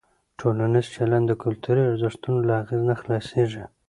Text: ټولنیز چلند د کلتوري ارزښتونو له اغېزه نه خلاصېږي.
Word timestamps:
ټولنیز 0.39 0.85
چلند 0.95 1.25
د 1.27 1.31
کلتوري 1.43 1.81
ارزښتونو 1.85 2.39
له 2.47 2.53
اغېزه 2.61 2.85
نه 2.89 2.95
خلاصېږي. 3.01 3.63